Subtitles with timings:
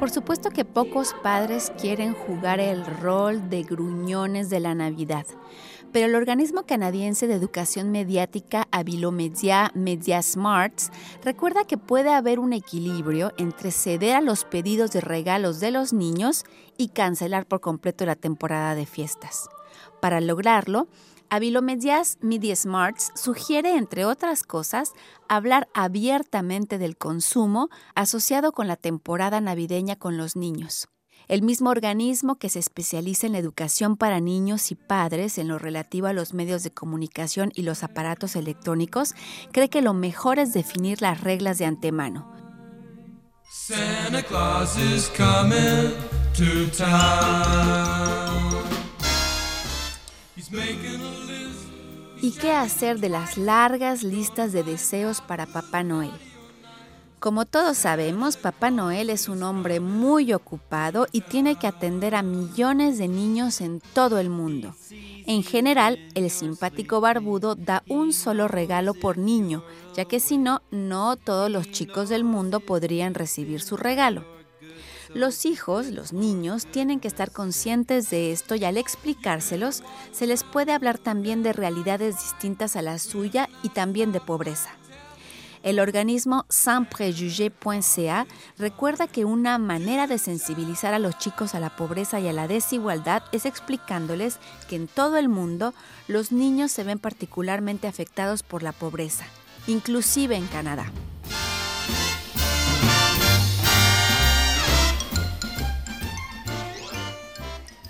[0.00, 5.26] Por supuesto que pocos padres quieren jugar el rol de gruñones de la Navidad,
[5.92, 10.90] pero el organismo canadiense de educación mediática Avilomedia Media Smarts
[11.22, 15.92] recuerda que puede haber un equilibrio entre ceder a los pedidos de regalos de los
[15.92, 16.44] niños
[16.78, 19.50] y cancelar por completo la temporada de fiestas.
[20.00, 20.88] Para lograrlo,
[21.32, 24.94] Avilomedias Media Smarts sugiere, entre otras cosas,
[25.28, 30.88] hablar abiertamente del consumo asociado con la temporada navideña con los niños.
[31.28, 35.60] El mismo organismo que se especializa en la educación para niños y padres en lo
[35.60, 39.14] relativo a los medios de comunicación y los aparatos electrónicos
[39.52, 42.34] cree que lo mejor es definir las reglas de antemano.
[52.30, 56.12] ¿Y qué hacer de las largas listas de deseos para Papá Noel?
[57.18, 62.22] Como todos sabemos, Papá Noel es un hombre muy ocupado y tiene que atender a
[62.22, 64.76] millones de niños en todo el mundo.
[65.26, 69.64] En general, el simpático barbudo da un solo regalo por niño,
[69.96, 74.39] ya que si no, no todos los chicos del mundo podrían recibir su regalo.
[75.14, 80.44] Los hijos, los niños, tienen que estar conscientes de esto y al explicárselos, se les
[80.44, 84.70] puede hablar también de realidades distintas a la suya y también de pobreza.
[85.64, 92.20] El organismo sansprejugé.ca recuerda que una manera de sensibilizar a los chicos a la pobreza
[92.20, 94.38] y a la desigualdad es explicándoles
[94.68, 95.74] que en todo el mundo
[96.06, 99.26] los niños se ven particularmente afectados por la pobreza,
[99.66, 100.90] inclusive en Canadá.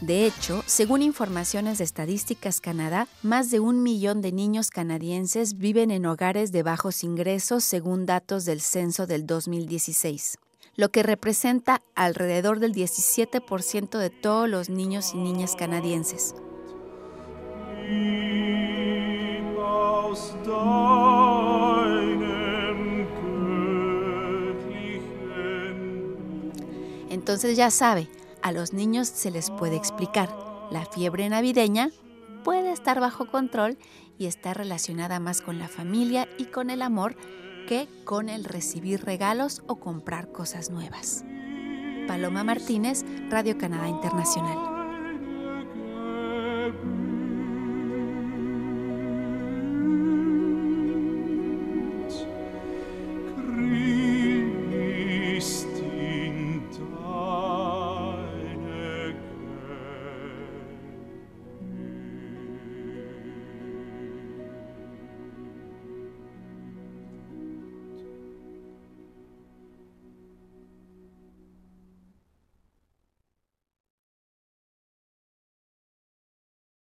[0.00, 5.90] De hecho, según informaciones de Estadísticas Canadá, más de un millón de niños canadienses viven
[5.90, 10.38] en hogares de bajos ingresos según datos del censo del 2016,
[10.76, 16.36] lo que representa alrededor del 17% de todos los niños y niñas canadienses.
[27.10, 28.08] Entonces ya sabe,
[28.48, 30.34] a los niños se les puede explicar.
[30.70, 31.90] La fiebre navideña
[32.44, 33.76] puede estar bajo control
[34.16, 37.14] y está relacionada más con la familia y con el amor
[37.68, 41.24] que con el recibir regalos o comprar cosas nuevas.
[42.06, 44.77] Paloma Martínez, Radio Canadá Internacional.